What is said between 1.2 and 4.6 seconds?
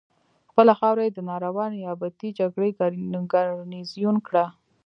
ناروا نیابتي جګړې ګارنیزیون کړه.